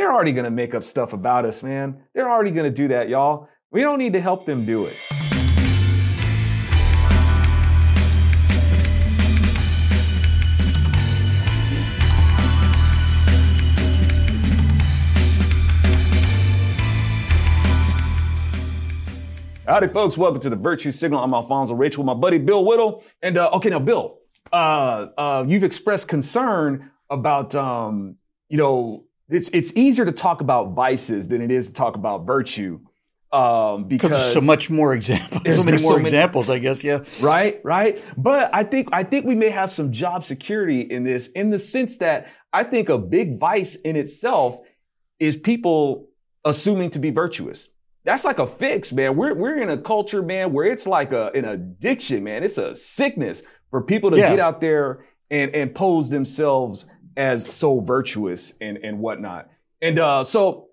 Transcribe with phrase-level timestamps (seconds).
[0.00, 2.02] they're already going to make up stuff about us, man.
[2.14, 3.50] They're already going to do that, y'all.
[3.70, 4.96] We don't need to help them do it.
[19.66, 20.16] Howdy, folks.
[20.16, 21.22] Welcome to the Virtue Signal.
[21.22, 23.04] I'm Alfonzo Rachel my buddy Bill Whittle.
[23.20, 24.16] And uh, okay, now, Bill,
[24.50, 28.16] uh, uh, you've expressed concern about, um,
[28.48, 32.26] you know, it's it's easier to talk about vices than it is to talk about
[32.26, 32.80] virtue.
[33.32, 36.82] Um, because there's so much more examples, so many more so many, examples, I guess.
[36.82, 38.02] Yeah, right, right.
[38.16, 41.60] But I think I think we may have some job security in this, in the
[41.60, 44.58] sense that I think a big vice in itself
[45.20, 46.08] is people
[46.44, 47.68] assuming to be virtuous
[48.04, 49.16] that's like a fix, man.
[49.16, 52.42] We're we're in a culture, man, where it's like a an addiction, man.
[52.42, 54.30] It's a sickness for people to yeah.
[54.30, 56.86] get out there and and pose themselves
[57.16, 59.48] as so virtuous and and whatnot.
[59.82, 60.68] And uh, so,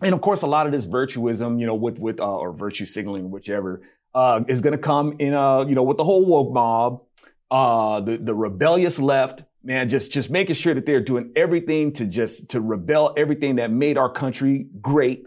[0.00, 2.84] and of course, a lot of this virtuism, you know, with with uh, or virtue
[2.84, 3.82] signaling, whichever,
[4.14, 7.02] uh, is going to come in, uh, you know, with the whole woke mob,
[7.50, 12.06] uh, the the rebellious left, man, just just making sure that they're doing everything to
[12.06, 15.26] just to rebel everything that made our country great.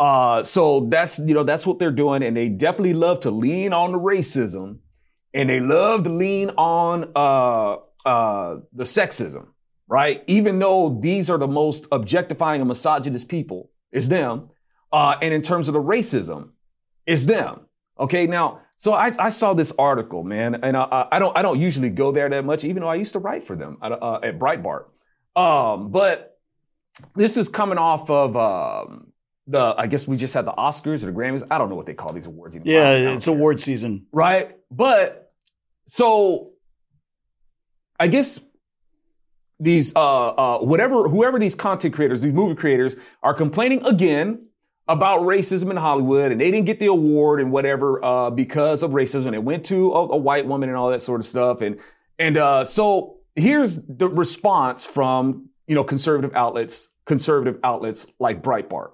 [0.00, 2.22] Uh, so that's, you know, that's what they're doing.
[2.22, 4.78] And they definitely love to lean on the racism
[5.34, 9.48] and they love to lean on, uh, uh, the sexism,
[9.90, 10.22] right?
[10.28, 14.48] Even though these are the most objectifying and misogynist people, it's them.
[14.92, 16.50] Uh, and in terms of the racism,
[17.06, 17.62] it's them.
[17.98, 18.26] Okay.
[18.26, 21.90] Now, so I, I saw this article, man, and I, I, don't, I don't usually
[21.90, 24.38] go there that much, even though I used to write for them at, uh, at
[24.38, 24.84] Breitbart.
[25.36, 26.38] Um, but
[27.14, 29.08] this is coming off of, um,
[29.46, 31.42] the I guess we just had the Oscars or the Grammys.
[31.50, 32.72] I don't know what they call these awards anymore.
[32.72, 34.06] Yeah, it's award season.
[34.12, 34.56] Right?
[34.70, 35.32] But
[35.86, 36.52] so
[37.98, 38.38] I guess
[39.60, 44.46] these uh uh whatever whoever these content creators, these movie creators are complaining again
[44.88, 48.92] about racism in Hollywood and they didn't get the award and whatever uh because of
[48.92, 49.34] racism.
[49.34, 51.60] It went to a, a white woman and all that sort of stuff.
[51.60, 51.78] And
[52.18, 58.90] and uh so here's the response from you know conservative outlets, conservative outlets like Breitbart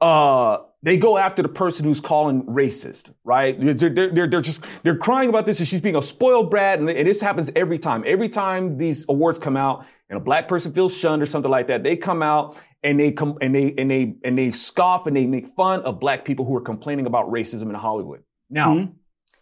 [0.00, 3.58] uh, they go after the person who's calling racist, right?
[3.58, 6.78] They're, they're, they're, just, they're crying about this and she's being a spoiled brat.
[6.78, 8.02] And, and, this happens every time.
[8.06, 11.66] Every time these awards come out and a black person feels shunned or something like
[11.66, 15.14] that, they come out and they come, and they, and they, and they scoff and
[15.14, 18.22] they make fun of black people who are complaining about racism in Hollywood.
[18.48, 18.92] Now, mm-hmm.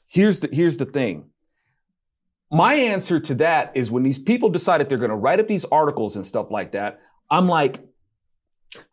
[0.06, 1.30] here's the, here's the thing.
[2.50, 5.66] My answer to that is when these people decided they're going to write up these
[5.66, 7.00] articles and stuff like that,
[7.30, 7.80] I'm like,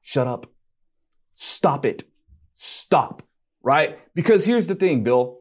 [0.02, 0.46] shut up
[1.36, 2.04] Stop it.
[2.86, 3.24] Stop.
[3.64, 3.98] Right?
[4.14, 5.40] Because here's the thing, Bill.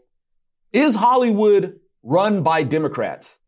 [0.72, 3.38] Is Hollywood run by Democrats?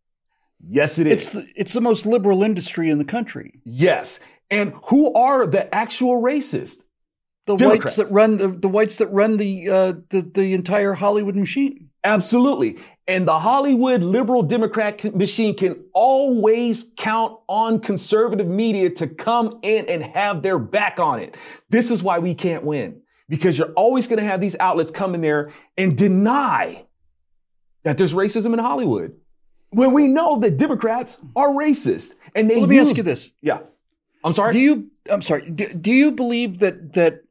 [0.61, 1.35] Yes, it is.
[1.35, 3.63] It's, it's the most liberal industry in the country.
[3.65, 4.21] Yes.
[4.51, 6.77] And who are the actual racists?
[7.47, 7.97] The Democrats.
[7.97, 11.89] whites that run the, the whites that run the, uh, the the entire Hollywood machine.
[12.05, 12.79] Absolutely.
[13.09, 19.87] And the Hollywood liberal Democrat machine can always count on conservative media to come in
[19.89, 21.37] and have their back on it.
[21.71, 25.15] This is why we can't win because you're always going to have these outlets come
[25.15, 26.85] in there and deny
[27.85, 29.17] that there's racism in Hollywood
[29.71, 32.57] when we know that Democrats are racist and they.
[32.57, 33.31] Well, let me ask you this.
[33.41, 33.61] Yeah,
[34.25, 34.53] I'm sorry.
[34.53, 34.91] Do you?
[35.11, 35.51] I'm sorry.
[35.51, 37.23] Do, do you believe that that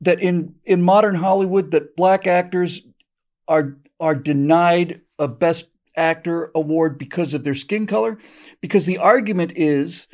[0.00, 2.82] that in in modern Hollywood that black actors
[3.48, 5.66] are are denied a Best
[5.96, 8.18] Actor award because of their skin color?
[8.60, 10.08] Because the argument is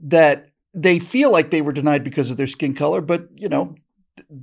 [0.00, 3.74] that they feel like they were denied because of their skin color, but you know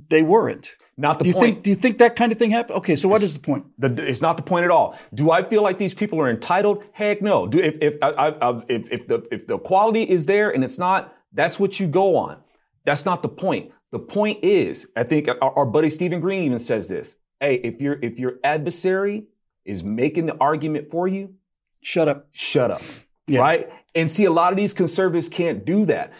[0.08, 0.74] they weren't.
[0.96, 1.46] Not the do you point.
[1.46, 2.78] Think, do you think that kind of thing happened?
[2.78, 3.64] Okay, so what it's, is the point?
[3.78, 4.98] The, it's not the point at all.
[5.14, 6.84] Do I feel like these people are entitled?
[6.92, 7.46] Heck no.
[7.46, 10.78] Do if if, I, I, if if the if the quality is there and it's
[10.78, 12.38] not, that's what you go on.
[12.84, 13.72] That's not the point.
[13.90, 17.80] The point is, I think our, our buddy Stephen Green even says this hey, if
[17.80, 19.24] your if your adversary
[19.64, 21.34] is making the argument for you,
[21.82, 22.28] shut up.
[22.32, 22.82] Shut up.
[23.26, 23.40] Yeah.
[23.40, 23.70] Right?
[23.94, 26.12] And see, a lot of these conservatives can't do that.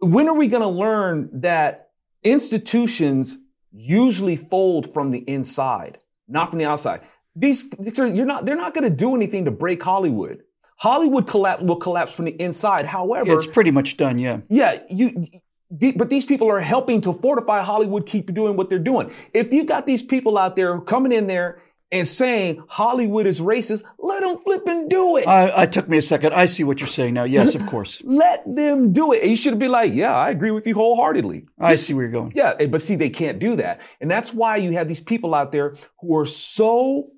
[0.00, 1.87] When are we going to learn that
[2.22, 3.38] institutions
[3.72, 7.00] usually fold from the inside, not from the outside?
[7.36, 10.42] These, these are, you're not, they're not going to do anything to break Hollywood.
[10.78, 12.86] Hollywood collapse will collapse from the inside.
[12.86, 14.18] However, it's pretty much done.
[14.18, 14.40] Yeah.
[14.48, 14.82] Yeah.
[14.88, 15.26] You
[15.70, 19.12] but these people are helping to fortify Hollywood keep doing what they're doing.
[19.34, 21.60] If you got these people out there coming in there
[21.90, 25.26] and saying Hollywood is racist, let them flip and do it.
[25.26, 26.34] I, I took me a second.
[26.34, 27.24] I see what you're saying now.
[27.24, 28.02] Yes, of course.
[28.04, 29.22] let them do it.
[29.22, 31.40] And you should be like, yeah, I agree with you wholeheartedly.
[31.40, 32.32] Just, I see where you're going.
[32.34, 33.80] Yeah, but see, they can't do that.
[34.00, 37.10] And that's why you have these people out there who are so,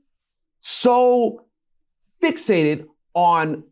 [0.61, 1.47] so
[2.23, 3.65] fixated on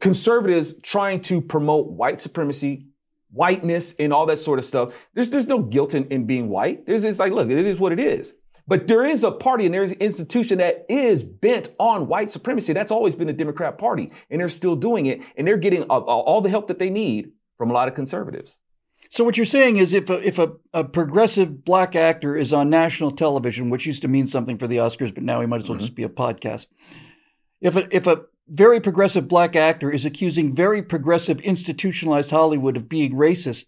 [0.00, 2.86] conservatives trying to promote white supremacy,
[3.30, 4.94] whiteness and all that sort of stuff.
[5.14, 6.86] There's there's no guilt in, in being white.
[6.86, 8.34] There's it's like, look, it is what it is.
[8.66, 12.72] But there is a party and there's an institution that is bent on white supremacy.
[12.72, 15.98] That's always been the Democrat Party, and they're still doing it, and they're getting uh,
[15.98, 18.58] all the help that they need from a lot of conservatives.
[19.10, 22.70] So what you're saying is, if a, if a, a, progressive black actor is on
[22.70, 25.68] national television, which used to mean something for the Oscars, but now he might as
[25.68, 25.86] well mm-hmm.
[25.86, 26.68] just be a podcast.
[27.60, 32.88] If a, if a very progressive black actor is accusing very progressive institutionalized Hollywood of
[32.88, 33.66] being racist,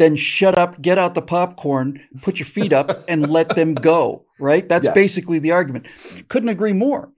[0.00, 4.24] then shut up, get out the popcorn, put your feet up, and let them go.
[4.38, 4.66] Right?
[4.66, 4.94] That's yes.
[4.94, 5.86] basically the argument.
[6.28, 7.12] Couldn't agree more.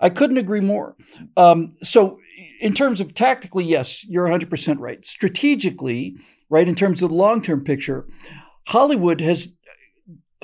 [0.00, 0.94] I couldn't agree more.
[1.36, 2.20] Um, so,
[2.60, 5.04] in terms of tactically, yes, you're 100% right.
[5.04, 6.14] Strategically,
[6.48, 6.68] right?
[6.68, 8.06] In terms of the long term picture,
[8.68, 9.52] Hollywood has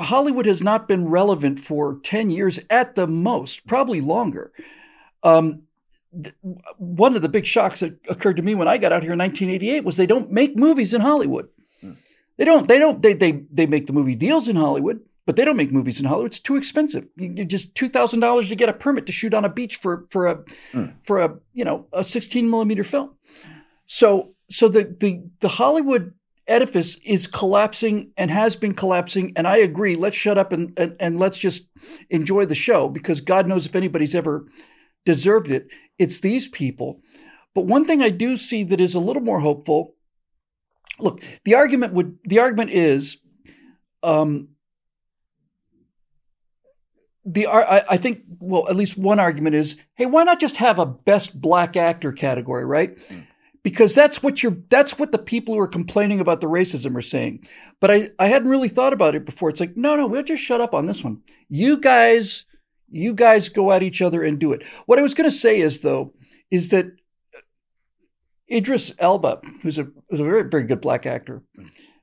[0.00, 4.50] Hollywood has not been relevant for 10 years at the most, probably longer.
[5.22, 5.62] Um,
[6.20, 6.34] th-
[6.78, 9.20] one of the big shocks that occurred to me when I got out here in
[9.20, 11.48] 1988 was they don't make movies in Hollywood.
[12.36, 12.68] They don't.
[12.68, 13.02] They don't.
[13.02, 16.06] They they they make the movie deals in Hollywood, but they don't make movies in
[16.06, 16.32] Hollywood.
[16.32, 17.06] It's too expensive.
[17.16, 19.76] You, you just two thousand dollars to get a permit to shoot on a beach
[19.76, 20.36] for for a
[20.72, 20.92] mm.
[21.04, 23.10] for a you know a 16 millimeter film.
[23.86, 26.14] So so the the the Hollywood
[26.46, 29.32] edifice is collapsing and has been collapsing.
[29.36, 29.94] And I agree.
[29.94, 31.66] Let's shut up and, and, and let's just
[32.10, 34.46] enjoy the show because God knows if anybody's ever
[35.04, 37.00] deserved it, it's these people.
[37.54, 39.94] But one thing I do see that is a little more hopeful.
[40.98, 43.18] Look, the argument would the argument is,
[44.02, 44.48] um,
[47.24, 50.78] the I, I think well at least one argument is, hey, why not just have
[50.78, 52.96] a best black actor category, right?
[53.08, 53.26] Mm
[53.64, 57.02] because that's what you're that's what the people who are complaining about the racism are
[57.02, 57.44] saying.
[57.80, 59.48] But i i hadn't really thought about it before.
[59.48, 61.22] It's like no no we'll just shut up on this one.
[61.48, 62.44] You guys
[62.90, 64.62] you guys go at each other and do it.
[64.86, 66.12] What i was going to say is though
[66.52, 66.86] is that
[68.50, 71.42] idris elba who's a who's a very very good black actor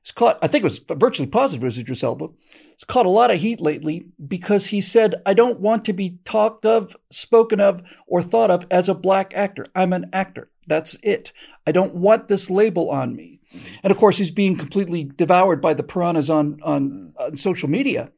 [0.02, 2.28] has caught i think it was virtually positive it was idris elba
[2.72, 6.18] has caught a lot of heat lately because he said i don't want to be
[6.24, 10.96] talked of spoken of or thought of as a black actor i'm an actor that's
[11.02, 11.32] it.
[11.66, 13.40] I don't want this label on me.
[13.82, 18.10] And of course, he's being completely devoured by the piranhas on, on, on social media.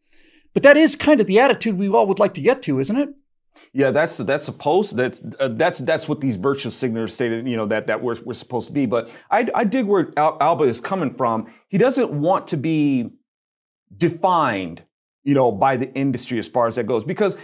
[0.52, 2.96] But that is kind of the attitude we all would like to get to, isn't
[2.96, 3.08] it?
[3.74, 7.56] Yeah, that's that's supposed that's uh, that's that's what these virtue signalers say that you
[7.56, 8.86] know that that we're we're supposed to be.
[8.86, 11.52] But I I dig where Al- Elba is coming from.
[11.68, 13.10] He doesn't want to be
[13.96, 14.84] defined
[15.24, 17.02] you know, by the industry as far as that goes.
[17.02, 17.36] Because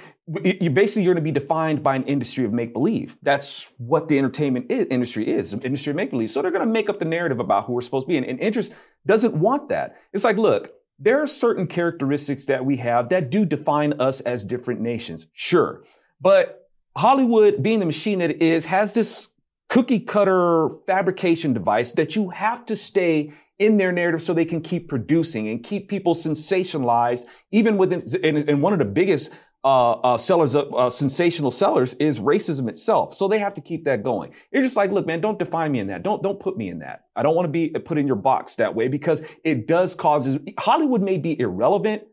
[0.44, 3.16] you basically you're going to be defined by an industry of make believe.
[3.22, 6.30] That's what the entertainment industry is, an industry of make believe.
[6.30, 8.18] So they're going to make up the narrative about who we're supposed to be.
[8.18, 8.70] And, and Idris
[9.06, 9.96] doesn't want that.
[10.12, 14.44] It's like, look, there are certain characteristics that we have that do define us as
[14.44, 15.26] different nations.
[15.32, 15.82] Sure.
[16.20, 19.28] But Hollywood, being the machine that it is, has this
[19.68, 24.60] cookie cutter fabrication device that you have to stay in their narrative so they can
[24.60, 29.30] keep producing and keep people sensationalized, even within, and, and one of the biggest
[29.62, 33.12] uh, uh, sellers, of, uh, sensational sellers is racism itself.
[33.14, 34.32] So they have to keep that going.
[34.50, 36.02] You're just like, look, man, don't define me in that.
[36.02, 37.04] Don't, don't put me in that.
[37.14, 40.38] I don't want to be put in your box that way because it does cause,
[40.58, 42.04] Hollywood may be irrelevant,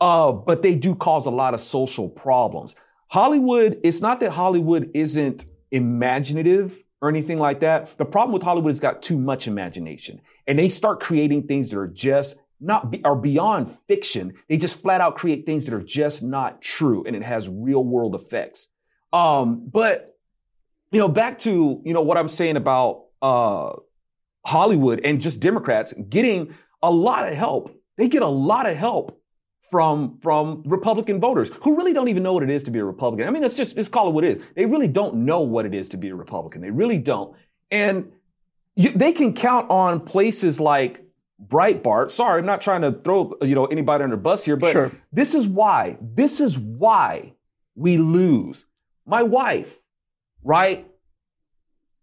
[0.00, 2.76] uh, but they do cause a lot of social problems.
[3.12, 7.98] Hollywood, it's not that Hollywood isn't imaginative or anything like that.
[7.98, 11.78] The problem with Hollywood has got too much imagination and they start creating things that
[11.78, 14.32] are just not be, are beyond fiction.
[14.48, 17.84] They just flat out create things that are just not true and it has real
[17.84, 18.68] world effects.
[19.12, 20.16] Um, but
[20.90, 23.74] you know, back to, you know, what I'm saying about, uh,
[24.46, 27.78] Hollywood and just Democrats getting a lot of help.
[27.98, 29.21] They get a lot of help
[29.72, 32.84] from from Republican voters who really don't even know what it is to be a
[32.84, 33.26] Republican.
[33.26, 34.44] I mean, let's just let's call it what it is.
[34.54, 36.60] They really don't know what it is to be a Republican.
[36.60, 37.34] They really don't,
[37.70, 38.12] and
[38.76, 41.02] you, they can count on places like
[41.48, 42.10] Breitbart.
[42.10, 44.92] Sorry, I'm not trying to throw you know anybody under the bus here, but sure.
[45.10, 45.96] this is why.
[46.02, 47.32] This is why
[47.74, 48.66] we lose.
[49.06, 49.78] My wife,
[50.44, 50.86] right,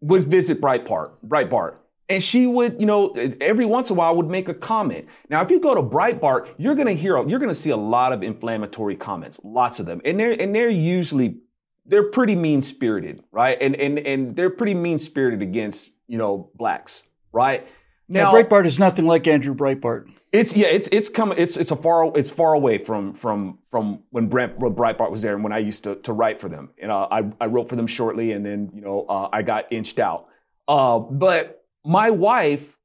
[0.01, 1.11] was visit Breitbart.
[1.23, 1.75] Breitbart.
[2.09, 5.05] And she would, you know, every once in a while would make a comment.
[5.29, 7.77] Now, if you go to Breitbart, you're going to hear, you're going to see a
[7.77, 10.01] lot of inflammatory comments, lots of them.
[10.03, 11.37] And they're, and they're usually,
[11.85, 13.57] they're pretty mean spirited, right?
[13.61, 17.67] And, and, and they're pretty mean spirited against, you know, blacks, right?
[18.07, 20.11] Now, yeah, Breitbart is nothing like Andrew Breitbart.
[20.31, 21.37] It's yeah, it's it's coming.
[21.37, 25.35] It's it's a far it's far away from from from when Brent, Breitbart was there
[25.35, 26.71] and when I used to to write for them.
[26.79, 29.71] And uh, I I wrote for them shortly, and then you know uh, I got
[29.71, 30.27] inched out.
[30.67, 32.77] Uh, but my wife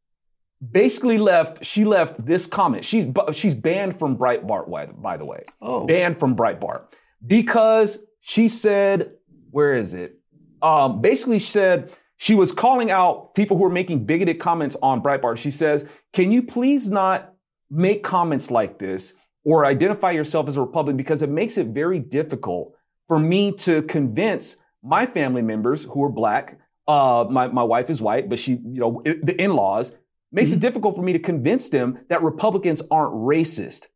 [0.70, 2.84] basically left she left this comment.
[2.84, 5.44] She's she's banned from breitbart by the way.
[5.60, 5.86] Oh.
[5.86, 6.92] Banned from breitbart.
[7.26, 9.12] Because she said
[9.50, 10.18] where is it?
[10.62, 15.36] Um basically said She was calling out people who are making bigoted comments on Breitbart.
[15.36, 17.34] She says, Can you please not
[17.70, 20.96] make comments like this or identify yourself as a Republican?
[20.96, 22.74] Because it makes it very difficult
[23.08, 28.02] for me to convince my family members who are black uh, my, my wife is
[28.02, 29.92] white, but she, you know, it, the in laws,
[30.32, 30.58] makes mm-hmm.
[30.58, 33.86] it difficult for me to convince them that Republicans aren't racist.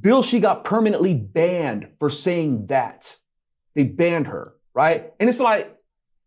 [0.00, 3.16] Bill, she got permanently banned for saying that.
[3.74, 5.12] They banned her, right?
[5.20, 5.74] And it's like,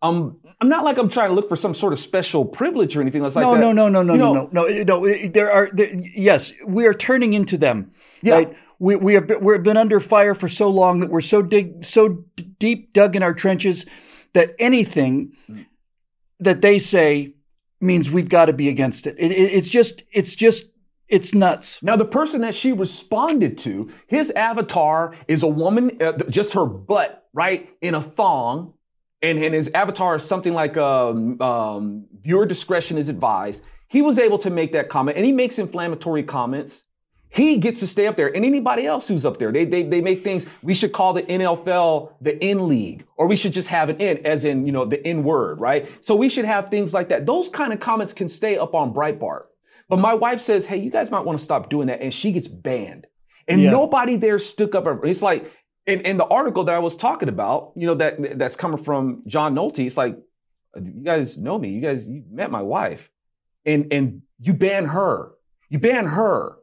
[0.02, 3.02] um, I'm not like I'm trying to look for some sort of special privilege or
[3.02, 3.42] anything no, like that.
[3.42, 5.28] No, no, no, no, you no, no, no, no.
[5.30, 7.92] There are there, yes, we are turning into them.
[8.22, 8.36] Yeah.
[8.36, 8.58] Right?
[8.78, 11.84] We we have been, we've been under fire for so long that we're so dig
[11.84, 13.86] so d- deep dug in our trenches
[14.34, 15.34] that anything.
[15.50, 15.66] Mm
[16.40, 17.34] that they say
[17.82, 19.16] means we've got to be against it.
[19.20, 20.66] it, it it's just, it's just
[21.08, 21.84] it's nuts.
[21.84, 26.66] Now, the person that she responded to, his avatar is a woman, uh, just her
[26.66, 28.74] butt, right, in a thong.
[29.22, 33.64] And, and his avatar is something like um, um, viewer discretion is advised.
[33.88, 36.85] He was able to make that comment and he makes inflammatory comments.
[37.36, 38.34] He gets to stay up there.
[38.34, 41.24] And anybody else who's up there, they, they, they make things, we should call the
[41.24, 44.86] NFL the N League, or we should just have an N, as in, you know,
[44.86, 45.86] the N word, right?
[46.00, 47.26] So we should have things like that.
[47.26, 49.48] Those kind of comments can stay up on Breitbart.
[49.90, 52.02] But my wife says, hey, you guys might want to stop doing that.
[52.02, 53.06] And she gets banned.
[53.50, 53.70] And yeah.
[53.70, 54.88] nobody there stuck up.
[55.04, 55.52] It's like,
[55.86, 59.24] in, in the article that I was talking about, you know, that that's coming from
[59.28, 60.18] John Nolte, it's like,
[60.76, 61.70] you guys know me.
[61.70, 63.10] You guys you met my wife.
[63.66, 65.34] And and you ban her.
[65.70, 66.58] You ban her.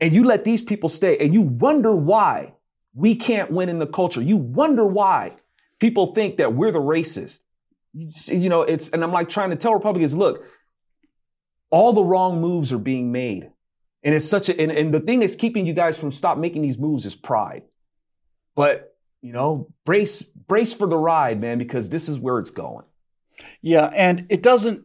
[0.00, 1.18] And you let these people stay.
[1.18, 2.54] And you wonder why
[2.94, 4.22] we can't win in the culture.
[4.22, 5.36] You wonder why
[5.78, 7.40] people think that we're the racist.
[7.94, 10.44] You, know, it's and I'm like trying to tell Republicans, look,
[11.70, 13.50] all the wrong moves are being made.
[14.02, 16.62] And it's such a, and, and the thing that's keeping you guys from stop making
[16.62, 17.64] these moves is pride.
[18.54, 22.84] But, you know, brace, brace for the ride, man, because this is where it's going.
[23.60, 23.86] Yeah.
[23.86, 24.84] And it doesn't,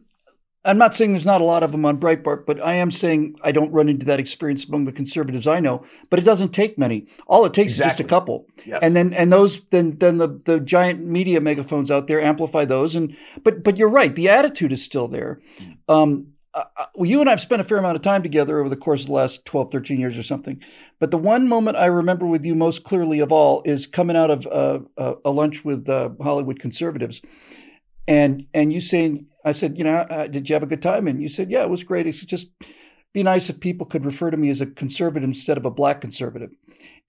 [0.64, 3.36] I'm not saying there's not a lot of them on Breitbart, but I am saying
[3.42, 5.84] I don't run into that experience among the conservatives I know.
[6.08, 7.06] But it doesn't take many.
[7.26, 7.90] All it takes exactly.
[7.90, 8.82] is just a couple, yes.
[8.82, 12.94] and then and those then then the the giant media megaphones out there amplify those.
[12.94, 15.40] And but but you're right, the attitude is still there.
[15.88, 18.68] Um, uh, well, you and I have spent a fair amount of time together over
[18.68, 20.62] the course of the last 12, 13 years or something.
[21.00, 24.30] But the one moment I remember with you most clearly of all is coming out
[24.30, 27.20] of uh, a lunch with uh, Hollywood conservatives.
[28.06, 31.06] And and you saying, I said, you know, uh, did you have a good time?
[31.06, 32.06] And you said, yeah, it was great.
[32.06, 32.46] It's just
[33.12, 36.00] be nice if people could refer to me as a conservative instead of a black
[36.00, 36.50] conservative.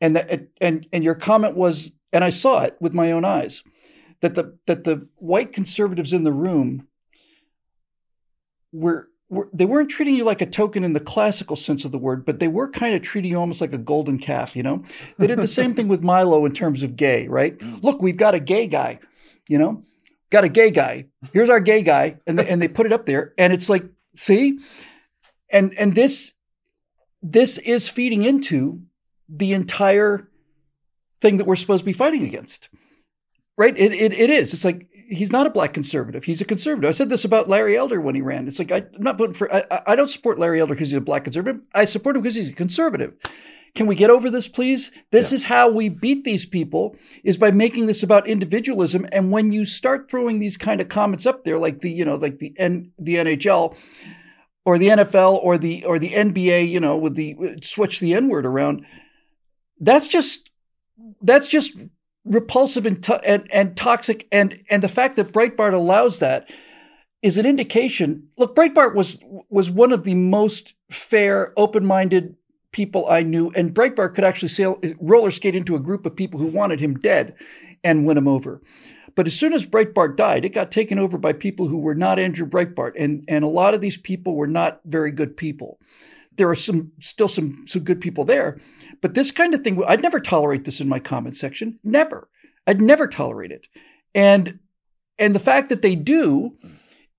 [0.02, 3.64] And that, and and your comment was, and I saw it with my own eyes,
[4.22, 6.88] that the that the white conservatives in the room
[8.72, 11.98] were were they weren't treating you like a token in the classical sense of the
[11.98, 14.84] word, but they were kind of treating you almost like a golden calf, you know?
[15.18, 17.58] They did the same thing with Milo in terms of gay, right?
[17.66, 17.82] Mm.
[17.82, 19.00] Look, we've got a gay guy,
[19.48, 19.82] you know?
[20.36, 21.06] Got a gay guy.
[21.32, 22.18] Here's our gay guy.
[22.28, 23.86] And they, and they put it up there and it's like,
[24.18, 24.60] see?
[25.50, 26.34] And and this
[27.24, 28.82] this is feeding into
[29.30, 30.30] the entire
[31.22, 32.68] thing that we're supposed to be fighting against.
[33.58, 33.78] Right?
[33.78, 34.54] It, it, it is.
[34.54, 36.26] It's like he's not a black conservative.
[36.26, 36.90] He's a conservative.
[36.90, 38.46] I said this about Larry Elder when he ran.
[38.46, 39.56] It's like I, am not voting for.
[39.56, 41.62] I, I don't support Larry Elder because he's a black conservative.
[41.74, 43.14] I support him because he's a conservative.
[43.76, 44.92] Can we get over this, please?
[45.12, 49.06] This is how we beat these people is by making this about individualism.
[49.12, 52.16] And when you start throwing these kind of comments up there, like the you know
[52.16, 53.76] like the N, the NHL
[54.64, 58.14] or the NFL or the or the NBA, you know, with the uh, switch the
[58.14, 58.86] N word around,
[59.80, 60.50] that's just
[61.22, 61.74] that's just
[62.26, 64.28] repulsive and, to- and, and toxic.
[64.32, 66.50] And, and the fact that Breitbart allows that
[67.22, 68.28] is an indication.
[68.38, 72.36] Look, Breitbart was, was one of the most fair, open minded
[72.76, 73.52] people I knew.
[73.56, 76.96] And Breitbart could actually sail, roller skate into a group of people who wanted him
[76.96, 77.34] dead
[77.86, 78.62] and win him over.
[79.16, 82.20] But as soon as Breitbart died, it got taken over by people who were not
[82.20, 82.92] Andrew Breitbart.
[83.00, 85.80] And, and a lot of these people were not very good people
[86.38, 88.60] there are some still some some good people there.
[89.02, 91.80] But this kind of thing, I'd never tolerate this in my comment section.
[91.82, 92.28] Never.
[92.68, 93.68] I'd never tolerate it.
[94.14, 94.60] And
[95.18, 96.58] and the fact that they do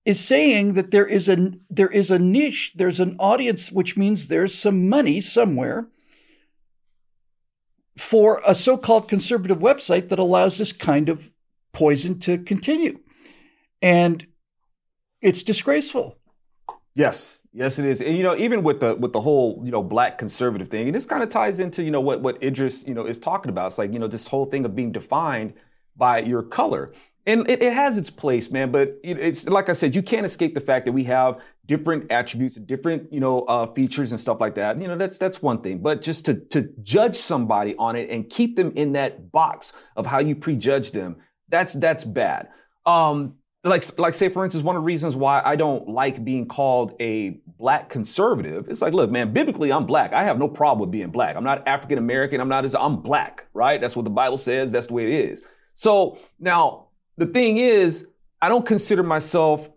[0.07, 4.29] is saying that there is a there is a niche, there's an audience, which means
[4.29, 5.89] there's some money somewhere
[7.97, 11.29] for a so-called conservative website that allows this kind of
[11.73, 12.99] poison to continue.
[13.81, 14.25] And
[15.21, 16.17] it's disgraceful.
[16.95, 17.99] Yes, yes, it is.
[17.99, 20.95] And you know, even with the with the whole you know black conservative thing, and
[20.95, 23.67] this kind of ties into you know what what Idris you know is talking about.
[23.67, 25.53] It's like you know this whole thing of being defined
[25.97, 26.93] by your color,
[27.27, 28.71] and it, it has its place, man.
[28.71, 32.55] But it's like I said, you can't escape the fact that we have different attributes,
[32.55, 34.81] and different you know uh, features and stuff like that.
[34.81, 35.79] You know, that's that's one thing.
[35.79, 40.05] But just to to judge somebody on it and keep them in that box of
[40.05, 41.17] how you prejudge them,
[41.49, 42.47] that's that's bad.
[42.85, 46.47] Um, like like say for instance one of the reasons why I don't like being
[46.47, 50.79] called a black conservative it's like look man biblically I'm black I have no problem
[50.79, 54.05] with being black I'm not African American I'm not as I'm black right that's what
[54.05, 55.43] the Bible says that's the way it is
[55.73, 56.86] so now
[57.17, 58.05] the thing is
[58.41, 59.69] I don't consider myself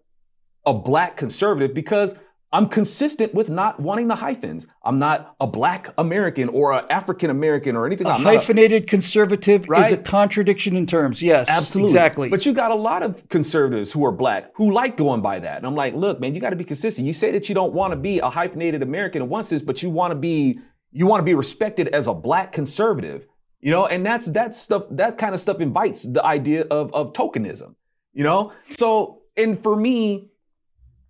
[0.66, 2.14] a black conservative because
[2.52, 4.66] I'm consistent with not wanting the hyphens.
[4.82, 8.08] I'm not a black American or an African American or anything.
[8.08, 9.86] A I'm hyphenated a, conservative right?
[9.86, 11.22] is a contradiction in terms.
[11.22, 12.28] Yes, absolutely, exactly.
[12.28, 15.58] But you got a lot of conservatives who are black who like going by that.
[15.58, 17.06] And I'm like, look, man, you got to be consistent.
[17.06, 19.82] You say that you don't want to be a hyphenated American in one sense, but
[19.82, 20.58] you want to be
[20.90, 23.26] you want to be respected as a black conservative.
[23.60, 24.84] You know, and that's that stuff.
[24.90, 27.74] That kind of stuff invites the idea of of tokenism.
[28.12, 30.30] You know, so and for me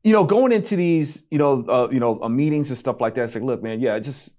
[0.03, 3.15] you know, going into these, you know, uh, you know, uh, meetings and stuff like
[3.15, 4.35] that, it's like, look, man, yeah, just,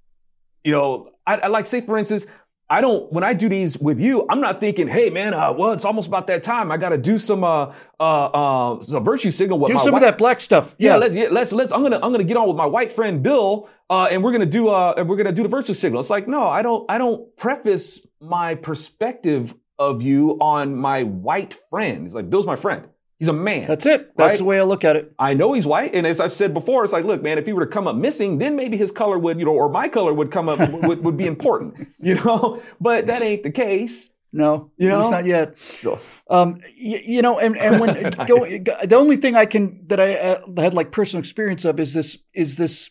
[0.63, 2.25] you know, I, I, like say for instance,
[2.71, 5.73] I don't when I do these with you, I'm not thinking, hey man, uh, well,
[5.73, 6.71] it's almost about that time.
[6.71, 9.91] I got to do some uh uh uh some virtue signal with do my some
[9.91, 10.73] white, of that black stuff.
[10.77, 11.73] Yeah, yeah, let's yeah, let's let's.
[11.73, 14.45] I'm gonna I'm gonna get on with my white friend Bill, uh, and we're gonna
[14.45, 15.99] do uh and we're gonna do the virtue signal.
[15.99, 21.53] It's like no, I don't I don't preface my perspective of you on my white
[21.53, 22.05] friend.
[22.05, 22.87] It's like Bill's my friend.
[23.21, 23.67] He's a man.
[23.67, 24.17] That's it.
[24.17, 25.13] That's the way I look at it.
[25.19, 27.53] I know he's white, and as I've said before, it's like, look, man, if he
[27.53, 30.11] were to come up missing, then maybe his color would, you know, or my color
[30.11, 32.63] would come up would, would be important, you know.
[32.81, 34.09] But that ain't the case.
[34.33, 35.55] No, you know, it's not yet.
[35.59, 35.99] So.
[36.31, 38.39] Um, you, you, know, and and when go,
[38.87, 42.17] the only thing I can that I uh, had like personal experience of is this
[42.33, 42.89] is this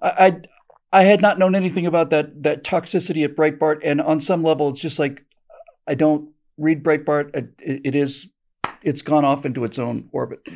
[0.00, 4.20] I, I I had not known anything about that that toxicity at Breitbart, and on
[4.20, 5.22] some level, it's just like
[5.86, 7.34] I don't read Breitbart.
[7.34, 8.26] it, it is
[8.82, 10.46] it's gone off into its own orbit.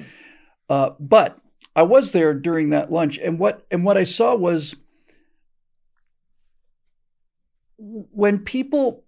[0.69, 1.39] Uh, but
[1.77, 4.77] I was there during that lunch, and what and what I saw was
[7.77, 9.05] when people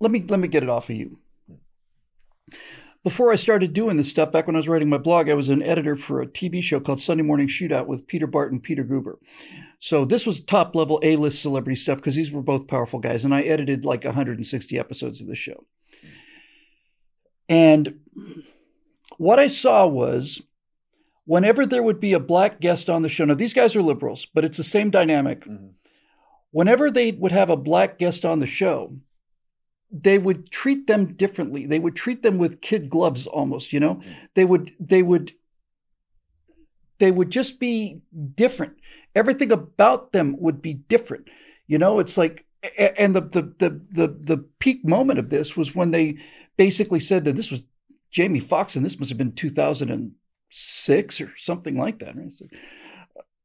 [0.00, 1.18] let me let me get it off of you.
[3.02, 5.50] Before I started doing this stuff, back when I was writing my blog, I was
[5.50, 8.82] an editor for a TV show called Sunday Morning Shootout with Peter Barton, and Peter
[8.82, 9.16] Guber.
[9.78, 13.24] So this was top level A list celebrity stuff because these were both powerful guys,
[13.24, 15.66] and I edited like 160 episodes of the show.
[17.46, 18.00] And
[19.18, 20.42] what I saw was
[21.24, 24.26] whenever there would be a black guest on the show, now these guys are liberals,
[24.34, 25.44] but it's the same dynamic.
[25.44, 25.68] Mm-hmm.
[26.50, 28.96] Whenever they would have a black guest on the show,
[29.90, 31.66] they would treat them differently.
[31.66, 33.96] They would treat them with kid gloves almost, you know?
[33.96, 34.12] Mm-hmm.
[34.34, 35.32] They would they would
[36.98, 38.00] they would just be
[38.34, 38.74] different.
[39.14, 41.28] Everything about them would be different.
[41.66, 42.44] You know, it's like
[42.78, 46.18] and the the the the, the peak moment of this was when they
[46.56, 47.62] basically said that this was
[48.14, 52.32] Jamie Foxx, and this must have been 2006 or something like that, right?
[52.32, 52.46] So,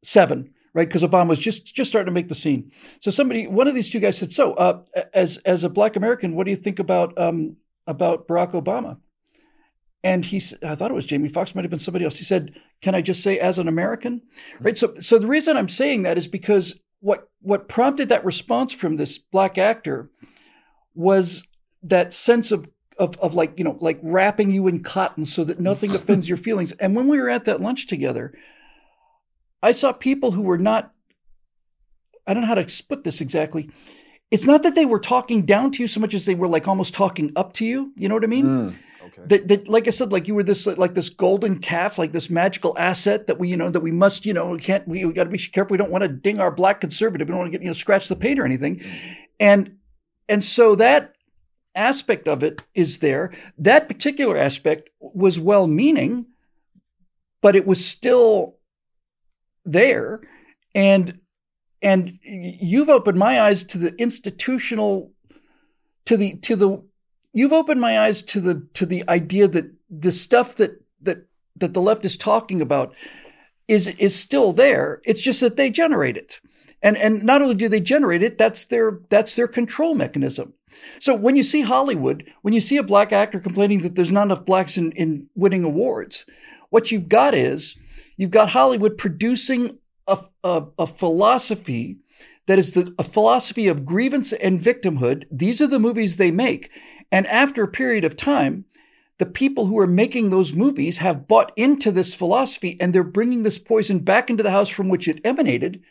[0.04, 0.88] seven, right?
[0.88, 2.72] Because Obama was just just starting to make the scene.
[3.00, 6.36] So somebody, one of these two guys said, "So, uh, as as a Black American,
[6.36, 9.00] what do you think about um, about Barack Obama?"
[10.04, 12.18] And he, I thought it was Jamie Foxx, might have been somebody else.
[12.18, 12.54] He said,
[12.84, 14.22] "Can I just say, as an American?"
[14.60, 14.78] Right.
[14.78, 18.98] So, so the reason I'm saying that is because what what prompted that response from
[18.98, 20.12] this black actor
[20.94, 21.42] was
[21.82, 22.68] that sense of
[23.00, 26.38] of, of like, you know, like wrapping you in cotton so that nothing offends your
[26.38, 26.74] feelings.
[26.74, 28.34] And when we were at that lunch together,
[29.64, 30.94] I saw people who were not,
[32.28, 33.70] I don't know how to put this exactly.
[34.30, 36.68] It's not that they were talking down to you so much as they were like
[36.68, 37.92] almost talking up to you.
[37.96, 38.46] You know what I mean?
[38.46, 39.22] Mm, okay.
[39.26, 42.30] That, that, like I said, like you were this like this golden calf, like this
[42.30, 45.14] magical asset that we, you know, that we must, you know, we can't, we, we
[45.14, 45.74] got to be careful.
[45.74, 47.28] We don't want to ding our black conservative.
[47.28, 48.84] We don't want to get, you know, scratch the paint or anything.
[49.40, 49.78] And,
[50.28, 51.16] and so that
[51.80, 53.32] aspect of it is there.
[53.58, 56.26] That particular aspect was well meaning,
[57.42, 58.58] but it was still
[59.66, 60.22] there.
[60.76, 61.20] And
[61.82, 65.14] and you've opened my eyes to the institutional
[66.06, 66.84] to the to the
[67.34, 71.74] you've opened my eyes to the to the idea that the stuff that that that
[71.74, 72.94] the left is talking about
[73.68, 75.02] is is still there.
[75.06, 76.40] It's just that they generate it.
[76.82, 80.54] And and not only do they generate it, that's their that's their control mechanism.
[81.00, 84.24] So when you see Hollywood, when you see a black actor complaining that there's not
[84.24, 86.26] enough blacks in, in winning awards,
[86.70, 87.76] what you've got is
[88.18, 91.98] you've got Hollywood producing a, a, a philosophy
[92.48, 95.26] that is the, a philosophy of grievance and victimhood.
[95.32, 96.72] These are the movies they make.
[97.12, 98.66] And after a period of time,
[99.20, 103.44] the people who are making those movies have bought into this philosophy and they're bringing
[103.44, 105.82] this poison back into the house from which it emanated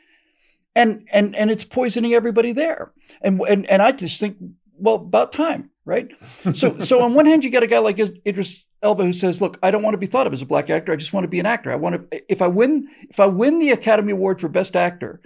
[0.78, 4.36] and and and it's poisoning everybody there and and and i just think
[4.78, 6.08] well, about time, right?
[6.54, 9.58] So, so on one hand, you got a guy like Idris Elba who says, "Look,
[9.62, 10.92] I don't want to be thought of as a black actor.
[10.92, 11.70] I just want to be an actor.
[11.70, 12.32] I want to.
[12.32, 15.20] If I win, if I win the Academy Award for Best Actor,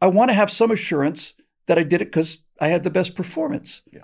[0.00, 1.34] I want to have some assurance
[1.66, 4.00] that I did it because I had the best performance." Yeah.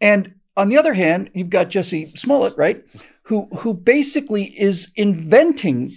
[0.00, 2.84] And on the other hand, you've got Jussie Smollett, right,
[3.24, 5.96] who who basically is inventing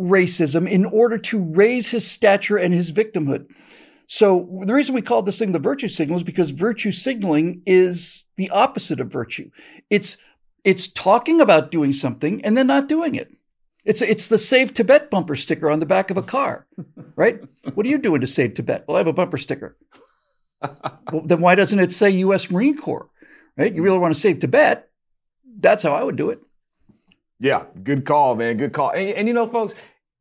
[0.00, 3.46] racism in order to raise his stature and his victimhood.
[4.06, 8.24] So the reason we call this thing the virtue signal is because virtue signaling is
[8.36, 9.50] the opposite of virtue.
[9.88, 10.16] It's
[10.64, 13.30] it's talking about doing something and then not doing it.
[13.84, 16.66] It's it's the Save Tibet bumper sticker on the back of a car,
[17.16, 17.40] right?
[17.74, 18.84] what are you doing to save Tibet?
[18.86, 19.76] Well, I have a bumper sticker.
[20.60, 22.50] well, then why doesn't it say U.S.
[22.50, 23.08] Marine Corps?
[23.56, 23.74] Right?
[23.74, 24.90] You really want to save Tibet?
[25.58, 26.40] That's how I would do it.
[27.40, 28.56] Yeah, good call, man.
[28.56, 28.90] Good call.
[28.90, 29.74] And, and you know, folks,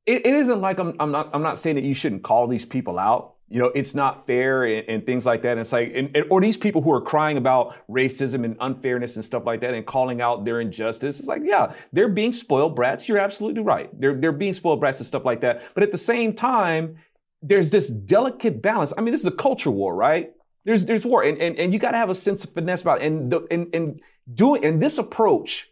[0.05, 2.65] it, it isn't like I'm, I'm not I'm not saying that you shouldn't call these
[2.65, 5.53] people out you know, it's not fair and, and things like that.
[5.53, 9.25] And it's like, and, or these people who are crying about racism and unfairness and
[9.25, 11.19] stuff like that and calling out their injustice.
[11.19, 13.09] It's like, yeah, they're being spoiled brats.
[13.09, 13.89] You're absolutely right.
[13.99, 15.63] They're, they're being spoiled brats and stuff like that.
[15.73, 16.97] But at the same time,
[17.41, 18.93] there's this delicate balance.
[18.95, 20.31] I mean, this is a culture war, right?
[20.65, 23.01] There's, there's war and, and, and you got to have a sense of finesse about
[23.01, 23.05] it.
[23.05, 24.01] And, the, and, and
[24.31, 25.71] doing, and this approach,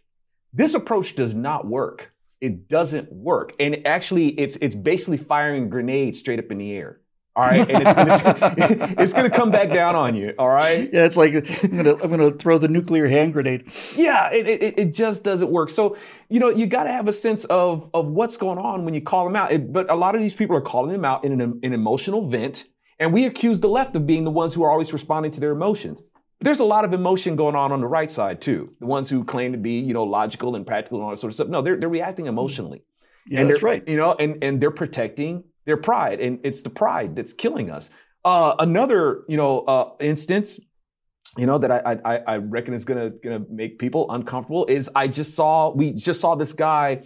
[0.58, 2.10] this approach does not work.
[2.42, 3.54] It doesn't work.
[3.60, 7.00] And actually, it's, it's basically firing grenades straight up in the air.
[7.36, 10.34] All right, and it's gonna, it's gonna come back down on you.
[10.40, 10.90] All right.
[10.92, 13.72] Yeah, it's like I'm gonna I'm gonna throw the nuclear hand grenade.
[13.96, 15.70] Yeah, it, it, it just doesn't work.
[15.70, 15.96] So
[16.30, 19.02] you know you got to have a sense of of what's going on when you
[19.02, 19.52] call them out.
[19.52, 22.24] It, but a lot of these people are calling them out in an, an emotional
[22.24, 22.66] vent,
[22.98, 25.52] and we accuse the left of being the ones who are always responding to their
[25.52, 26.02] emotions.
[26.40, 28.76] There's a lot of emotion going on on the right side too.
[28.80, 31.32] The ones who claim to be you know logical and practical and all that sort
[31.32, 31.48] of stuff.
[31.48, 32.84] No, they're they're reacting emotionally.
[33.28, 33.88] Yeah, and that's right.
[33.88, 37.90] You know, and and they're protecting their pride, and it's the pride that's killing us.
[38.24, 40.60] Uh, another, you know, uh, instance,
[41.38, 45.08] you know, that I, I, I reckon is gonna gonna make people uncomfortable is I
[45.08, 47.04] just saw we just saw this guy,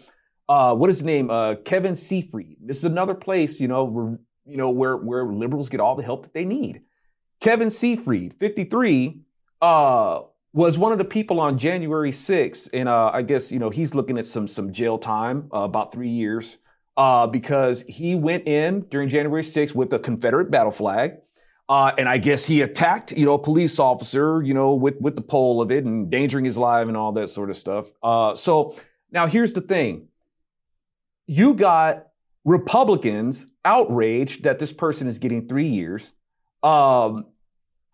[0.48, 2.58] uh, what is his name, uh, Kevin Seefried.
[2.62, 6.04] This is another place, you know, where you know where where liberals get all the
[6.04, 6.82] help that they need.
[7.42, 9.20] Kevin Seefried, 53,
[9.62, 10.22] uh,
[10.54, 13.96] was one of the people on January 6th, and uh, I guess you know he's
[13.96, 16.58] looking at some some jail time, uh, about three years
[16.98, 21.18] uh, because he went in during January 6th with a Confederate battle flag.
[21.70, 25.16] Uh, and I guess he attacked, you know, a police officer, you know, with, with
[25.16, 27.90] the pole of it and endangering his life and all that sort of stuff.
[28.04, 28.76] Uh, so
[29.10, 30.10] now here's the thing.
[31.28, 32.08] You got
[32.44, 36.12] Republicans outraged that this person is getting three years.
[36.64, 37.26] Um,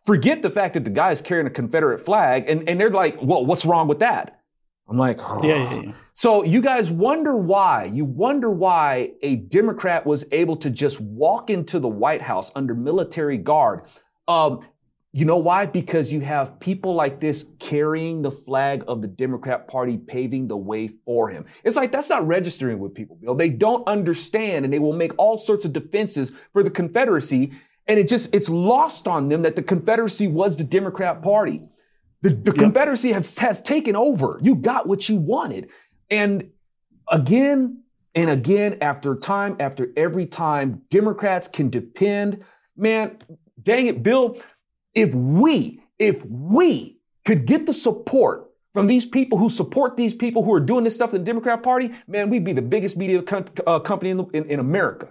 [0.06, 3.18] forget the fact that the guy is carrying a Confederate flag and, and they're like,
[3.22, 4.42] well, what's wrong with that?
[4.90, 5.42] I'm like, oh.
[5.44, 5.92] yeah, yeah, yeah.
[6.14, 11.50] So you guys wonder why, you wonder why a Democrat was able to just walk
[11.50, 13.82] into the White House under military guard.
[14.28, 14.66] Um,
[15.14, 15.66] you know why?
[15.66, 20.58] Because you have people like this carrying the flag of the Democrat Party, paving the
[20.58, 21.46] way for him.
[21.64, 23.34] It's like that's not registering with people, Bill.
[23.34, 27.52] They don't understand and they will make all sorts of defenses for the Confederacy.
[27.88, 31.70] And it just, it's lost on them that the Confederacy was the Democrat Party.
[32.22, 32.56] The, the yep.
[32.56, 34.40] Confederacy has, has taken over.
[34.42, 35.70] You got what you wanted.
[36.10, 36.50] And
[37.10, 37.84] again
[38.18, 42.44] and again, after time after every time, Democrats can depend.
[42.76, 43.20] Man,
[43.62, 44.38] dang it, Bill,
[44.96, 50.44] if we, if we could get the support from these people who support these people
[50.44, 53.22] who are doing this stuff in the Democrat Party, man, we'd be the biggest media
[53.22, 55.10] com- uh, company in, the, in, in America.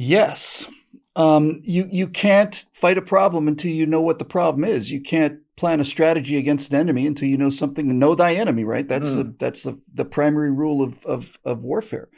[0.00, 0.68] Yes.
[1.16, 4.92] Um, you you can't fight a problem until you know what the problem is.
[4.92, 7.98] You can't plan a strategy against an enemy until you know something.
[7.98, 8.86] Know thy enemy, right?
[8.86, 9.16] That's mm.
[9.16, 12.10] the that's the, the primary rule of, of of warfare.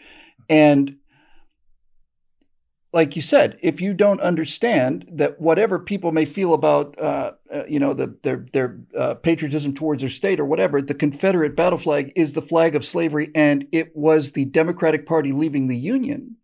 [0.51, 0.97] And
[2.93, 7.65] like you said, if you don't understand that whatever people may feel about, uh, uh,
[7.67, 11.79] you know, the, their their uh, patriotism towards their state or whatever, the Confederate battle
[11.79, 16.37] flag is the flag of slavery, and it was the Democratic Party leaving the Union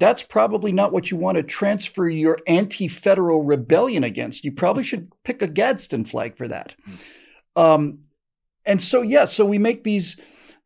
[0.00, 4.44] that's probably not what you want to transfer your anti federal rebellion against.
[4.44, 6.74] You probably should pick a Gadsden flag for that.
[7.54, 8.00] Um,
[8.64, 10.16] and so, yeah, so we make these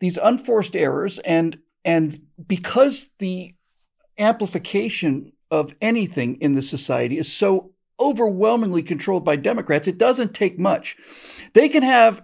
[0.01, 3.55] these unforced errors, and and because the
[4.19, 10.59] amplification of anything in the society is so overwhelmingly controlled by Democrats, it doesn't take
[10.59, 10.97] much.
[11.53, 12.23] They can have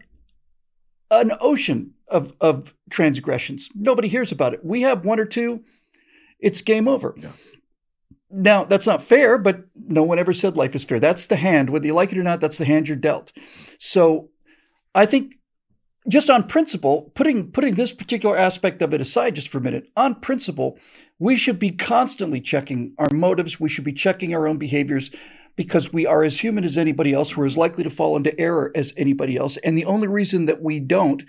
[1.10, 3.68] an ocean of, of transgressions.
[3.74, 4.64] Nobody hears about it.
[4.64, 5.62] We have one or two
[6.40, 7.14] it's game over.
[7.16, 7.32] Yeah.
[8.30, 11.00] Now, that's not fair, but no one ever said life is fair.
[11.00, 11.70] That's the hand.
[11.70, 13.32] Whether you like it or not, that's the hand you're dealt.
[13.78, 14.30] So
[14.94, 15.34] I think
[16.08, 19.90] just on principle, putting putting this particular aspect of it aside just for a minute,
[19.96, 20.78] on principle,
[21.18, 23.60] we should be constantly checking our motives.
[23.60, 25.10] We should be checking our own behaviors
[25.56, 27.36] because we are as human as anybody else.
[27.36, 29.56] We're as likely to fall into error as anybody else.
[29.58, 31.22] And the only reason that we don't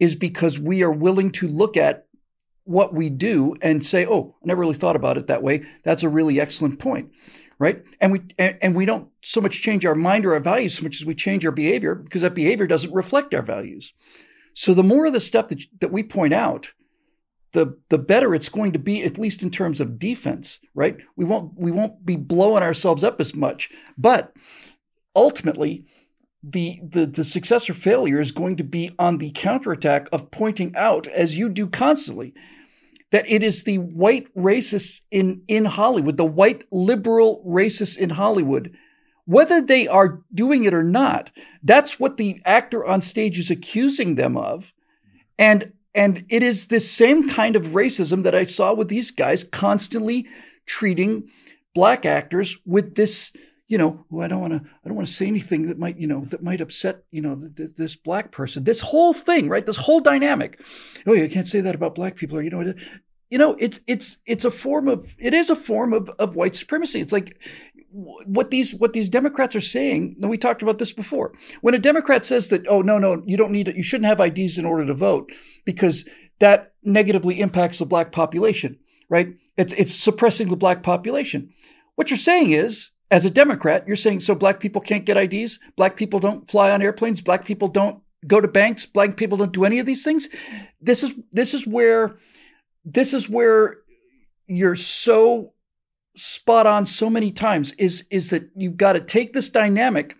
[0.00, 2.06] is because we are willing to look at
[2.68, 5.64] what we do and say, oh, I never really thought about it that way.
[5.84, 7.10] That's a really excellent point.
[7.58, 7.82] right?
[8.00, 10.82] And we and, and we don't so much change our mind or our values so
[10.82, 13.92] much as we change our behavior because that behavior doesn't reflect our values.
[14.54, 16.72] So the more of the stuff that that we point out,
[17.52, 20.96] the the better it's going to be, at least in terms of defense, right?
[21.16, 24.32] We won't we won't be blowing ourselves up as much, but
[25.16, 25.86] ultimately.
[26.42, 30.74] The, the the success or failure is going to be on the counterattack of pointing
[30.76, 32.32] out, as you do constantly,
[33.10, 38.72] that it is the white racists in, in Hollywood, the white liberal racists in Hollywood,
[39.24, 41.30] whether they are doing it or not,
[41.62, 44.72] that's what the actor on stage is accusing them of.
[45.38, 49.42] And and it is this same kind of racism that I saw with these guys
[49.42, 50.28] constantly
[50.66, 51.28] treating
[51.74, 53.32] black actors with this,
[53.68, 55.98] you know, oh, I don't want to, I don't want to say anything that might,
[55.98, 58.64] you know, that might upset, you know, th- this black person.
[58.64, 59.64] This whole thing, right?
[59.64, 60.60] This whole dynamic.
[61.06, 62.74] Oh, you can't say that about black people, or you know,
[63.30, 66.56] you know, it's it's it's a form of, it is a form of of white
[66.56, 67.00] supremacy.
[67.00, 67.38] It's like
[67.90, 71.32] what these what these Democrats are saying, and we talked about this before.
[71.60, 74.20] When a Democrat says that, oh no, no, you don't need it, you shouldn't have
[74.20, 75.30] IDs in order to vote
[75.66, 78.78] because that negatively impacts the black population,
[79.10, 79.34] right?
[79.58, 81.52] It's it's suppressing the black population.
[81.96, 85.58] What you're saying is, as a Democrat, you're saying so black people can't get IDs,
[85.76, 89.52] black people don't fly on airplanes, black people don't go to banks, black people don't
[89.52, 90.28] do any of these things.
[90.80, 92.16] This is this is where
[92.84, 93.78] this is where
[94.46, 95.52] you're so
[96.16, 100.16] spot on so many times is is that you've got to take this dynamic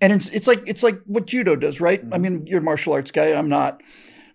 [0.00, 2.04] and it's it's like it's like what judo does right?
[2.04, 2.14] Mm-hmm.
[2.14, 3.82] i mean you're a martial arts guy i'm not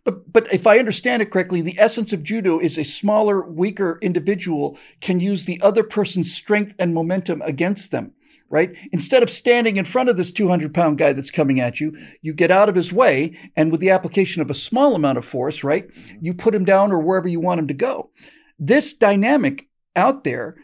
[0.07, 3.99] but but if i understand it correctly the essence of judo is a smaller weaker
[4.01, 8.13] individual can use the other person's strength and momentum against them
[8.49, 8.77] right?
[8.93, 12.33] Instead of standing in front of this 200 pound guy that's coming at you you
[12.33, 15.65] get out of his way and with the application of a small amount of force
[15.65, 15.85] right
[16.21, 18.09] you put him down or wherever you want him to go.
[18.57, 19.67] This dynamic
[19.97, 20.55] out there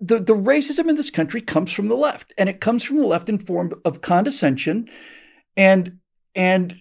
[0.00, 3.06] the, the racism in this country comes from the left, and it comes from the
[3.06, 4.88] left in form of condescension
[5.56, 5.98] and
[6.34, 6.76] and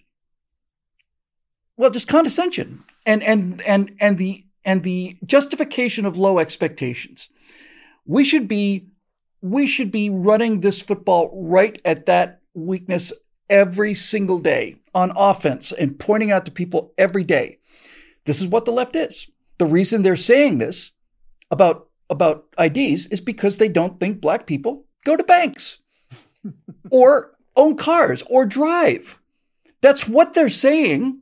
[1.80, 7.30] well, just condescension and and and and the and the justification of low expectations.
[8.06, 8.88] We should be
[9.42, 13.14] we should be running this football right at that weakness
[13.50, 17.60] every single day on offense and pointing out to people every day.
[18.26, 19.28] This is what the left is.
[19.58, 20.92] The reason they're saying this
[21.50, 25.78] about about IDs is because they don't think black people go to banks
[26.92, 29.18] or own cars or drive.
[29.80, 31.22] That's what they're saying.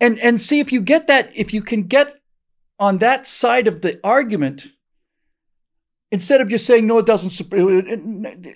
[0.00, 2.14] And, and see if you get that, if you can get
[2.78, 4.68] on that side of the argument,
[6.10, 7.50] instead of just saying, no, it doesn't,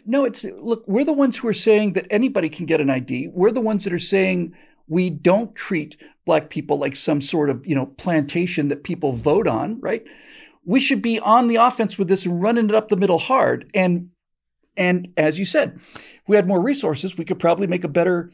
[0.07, 3.31] no, it's, look, we're the ones who are saying that anybody can get an ID.
[3.33, 4.55] We're the ones that are saying
[4.87, 9.49] we don't treat black people like some sort of, you know, plantation that people vote
[9.49, 10.05] on, right?
[10.65, 13.71] we should be on the offense with this and running it up the middle hard.
[13.75, 14.11] And
[14.77, 18.31] and as you said, if we had more resources, we could probably make a better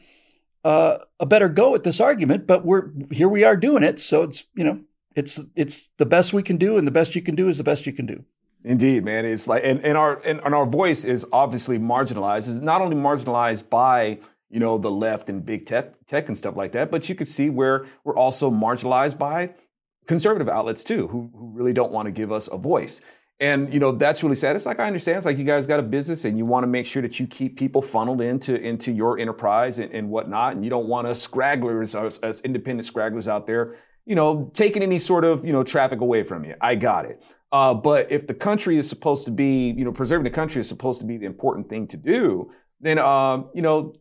[0.67, 2.45] uh, a better go at this argument.
[2.45, 4.81] But we're here we are doing it, so it's you know
[5.15, 7.63] it's it's the best we can do, and the best you can do is the
[7.63, 8.23] best you can do.
[8.65, 9.23] Indeed, man.
[9.23, 12.49] It's like and, and our and, and our voice is obviously marginalized.
[12.49, 16.57] It's not only marginalized by you know the left and big tech tech and stuff
[16.57, 19.53] like that, but you could see where we're also marginalized by
[20.05, 22.99] conservative outlets too, who, who really don't want to give us a voice.
[23.39, 24.55] And you know that's really sad.
[24.55, 25.17] It's like I understand.
[25.17, 27.27] It's like you guys got a business, and you want to make sure that you
[27.27, 30.55] keep people funneled into into your enterprise and, and whatnot.
[30.55, 33.75] And you don't want us scragglers, us, us independent scragglers out there,
[34.07, 36.55] you know, taking any sort of you know traffic away from you.
[36.61, 37.23] I got it.
[37.51, 40.67] Uh, but if the country is supposed to be, you know, preserving the country is
[40.67, 43.93] supposed to be the important thing to do, then uh, you know,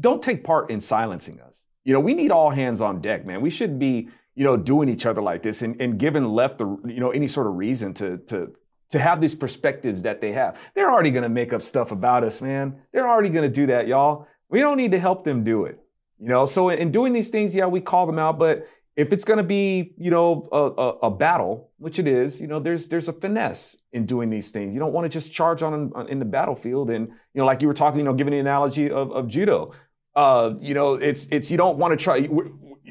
[0.00, 1.64] don't take part in silencing us.
[1.84, 3.42] You know, we need all hands on deck, man.
[3.42, 6.66] We should be you know, doing each other like this and, and giving left the,
[6.86, 8.52] you know, any sort of reason to, to,
[8.90, 10.58] to have these perspectives that they have.
[10.74, 12.76] They're already going to make up stuff about us, man.
[12.92, 14.28] They're already going to do that, y'all.
[14.48, 15.80] We don't need to help them do it.
[16.18, 19.24] You know, so in doing these things, yeah, we call them out, but if it's
[19.24, 22.88] going to be, you know, a, a, a, battle, which it is, you know, there's
[22.88, 24.72] there's a finesse in doing these things.
[24.72, 27.60] You don't want to just charge on, on in the battlefield and, you know, like
[27.60, 29.72] you were talking, you know, giving the analogy of, of judo.
[30.14, 32.26] Uh, you know, it's it's you don't want to try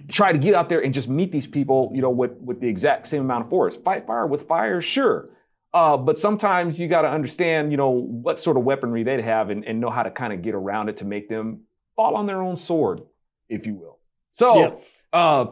[0.10, 2.68] try to get out there and just meet these people, you know, with, with the
[2.68, 3.78] exact same amount of force.
[3.78, 5.30] Fight fire with fire, sure.
[5.74, 9.50] Uh, but sometimes you got to understand, you know, what sort of weaponry they have
[9.50, 11.62] and, and know how to kind of get around it to make them
[11.96, 13.02] fall on their own sword,
[13.50, 14.00] if you will.
[14.32, 14.82] So,
[15.12, 15.48] uh,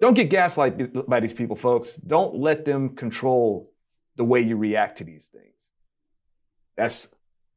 [0.00, 1.96] don't get gaslighted by these people, folks.
[1.96, 3.72] Don't let them control
[4.16, 5.44] the way you react to these things.
[6.76, 7.08] That's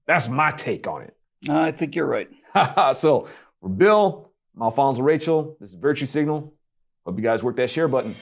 [0.07, 1.15] that's my take on it.
[1.47, 2.29] I think you're right.
[2.95, 3.27] so,
[3.61, 5.55] for Bill, I'm Alfonzo Rachel.
[5.61, 6.53] This is Virtue Signal.
[7.05, 8.13] Hope you guys work that share button.